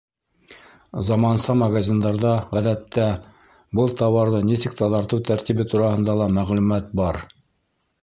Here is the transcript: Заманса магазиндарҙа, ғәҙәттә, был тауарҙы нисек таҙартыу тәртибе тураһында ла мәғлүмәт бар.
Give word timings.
Заманса 1.09 1.55
магазиндарҙа, 1.63 2.31
ғәҙәттә, 2.57 3.07
был 3.81 3.95
тауарҙы 4.01 4.43
нисек 4.51 4.77
таҙартыу 4.83 5.27
тәртибе 5.31 5.71
тураһында 5.77 6.21
ла 6.25 6.33
мәғлүмәт 6.41 6.95
бар. 7.05 7.27